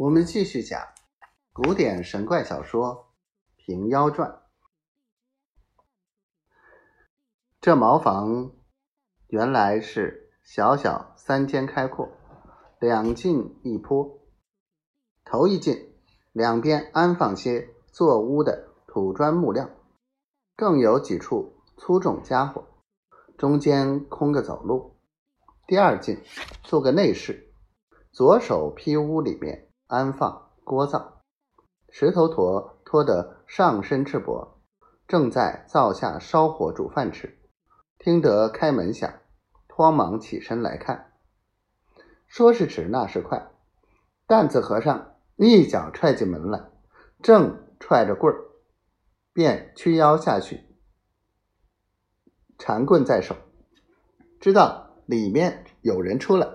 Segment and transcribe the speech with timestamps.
[0.00, 0.80] 我们继续讲
[1.52, 3.12] 古典神怪小说
[3.62, 4.30] 《平妖传》。
[7.60, 8.52] 这茅房
[9.26, 12.08] 原来是小小三间开阔，
[12.78, 14.22] 两进一坡。
[15.22, 15.92] 头一进，
[16.32, 19.68] 两边安放些做屋的土砖木料，
[20.56, 22.66] 更有几处粗重家伙，
[23.36, 24.96] 中间空个走路。
[25.66, 26.22] 第二进，
[26.64, 27.52] 做个内室，
[28.10, 29.69] 左手劈屋里面。
[29.90, 31.20] 安放锅灶，
[31.88, 34.50] 石头陀拖得上身赤膊，
[35.08, 37.40] 正在灶下烧火煮饭吃。
[37.98, 39.12] 听得开门响，
[39.66, 41.14] 慌忙起身来看。
[42.28, 43.50] 说是迟，那时快，
[44.28, 46.70] 担子和尚一脚踹进门来，
[47.20, 48.44] 正踹着棍儿，
[49.32, 50.68] 便屈腰下去，
[52.60, 53.34] 缠棍在手，
[54.38, 56.46] 知道里面有人出来，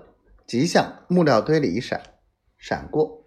[0.47, 2.01] 即向木料堆里一闪，
[2.57, 3.24] 闪过。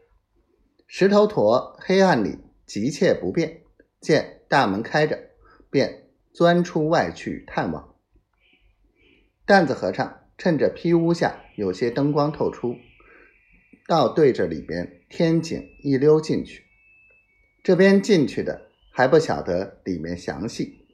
[0.90, 3.60] 石头陀黑暗里急切不便，
[4.00, 5.18] 见大门开着，
[5.68, 7.94] 便钻出外去探望。
[9.44, 12.74] 担子和尚趁着披屋下有些灯光透出，
[13.86, 16.64] 倒对着里边天井一溜进去。
[17.62, 20.86] 这边进去的还不晓得里面详细，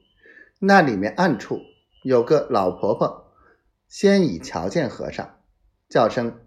[0.59, 1.61] 那里面暗处
[2.03, 3.33] 有个老婆婆，
[3.87, 5.37] 先已瞧见和尚，
[5.87, 6.41] 叫声：“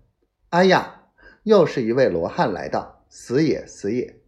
[0.50, 1.06] 哎呀，
[1.44, 4.20] 又是一位罗汉来到。”死也死也！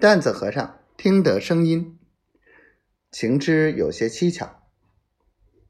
[0.00, 1.98] 担子和尚听得声音，
[3.10, 4.62] 情知有些蹊跷，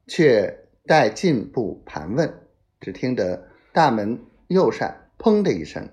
[0.07, 2.47] 却待进步盘问，
[2.79, 5.89] 只听得大门右扇“砰”的一声，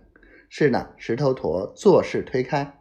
[0.49, 2.81] 是那石头陀做事推开。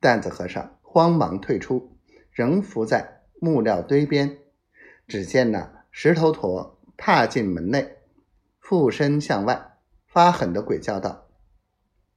[0.00, 1.96] 担子和尚慌忙退出，
[2.30, 4.38] 仍伏在木料堆边。
[5.06, 7.96] 只见那石头陀踏进门内，
[8.60, 11.27] 附身向外，发狠的鬼叫道。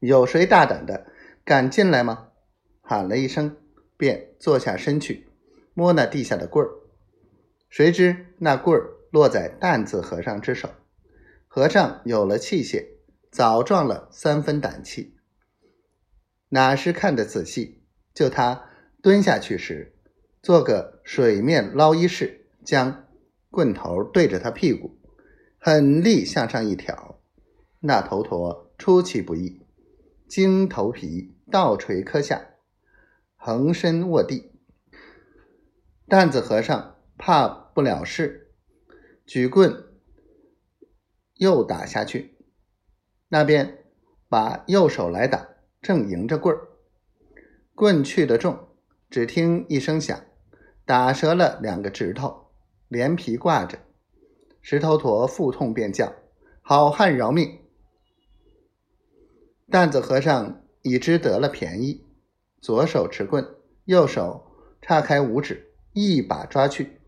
[0.02, 1.06] 有谁大胆的
[1.46, 2.30] 敢进来吗？
[2.82, 3.56] 喊了一声，
[3.98, 5.28] 便坐下身去，
[5.76, 6.72] 摸那地下的棍儿。
[7.70, 10.72] 谁知那棍儿落在担子和尚之手，
[11.48, 12.84] 和尚有了器械，
[13.30, 15.16] 早壮了三分胆气。
[16.50, 17.84] 哪时看得仔细？
[18.16, 18.72] 就他
[19.04, 19.94] 蹲下去时，
[20.42, 23.06] 做个水面捞一式，将
[23.52, 24.98] 棍头对着他屁股，
[25.60, 27.22] 狠力向上一挑，
[27.82, 29.61] 那头陀出其不意。
[30.32, 32.52] 经头皮倒垂磕下，
[33.36, 34.54] 横身卧地。
[36.08, 38.54] 担子和尚怕不了事，
[39.26, 39.90] 举棍
[41.34, 42.38] 又打下去。
[43.28, 43.84] 那边
[44.30, 45.50] 把右手来打，
[45.82, 46.70] 正迎着棍儿，
[47.76, 48.70] 棍去的重，
[49.10, 50.18] 只听一声响，
[50.86, 52.54] 打折了两个指头，
[52.88, 53.78] 连皮挂着。
[54.62, 56.16] 石头陀腹痛，便叫
[56.64, 57.60] ：“好汉饶命！”
[59.72, 62.06] 担子和尚已知得了便宜，
[62.60, 63.48] 左手持棍，
[63.86, 64.46] 右手
[64.82, 67.00] 叉开五指，一把抓去，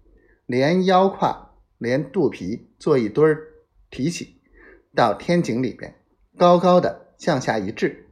[0.45, 3.47] 连腰胯连肚皮做一堆儿
[3.89, 4.39] 提起，
[4.95, 5.93] 到天井里边，
[6.37, 8.09] 高高的向下一掷。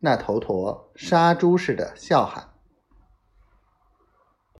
[0.00, 2.50] 那头陀杀猪似的笑喊：“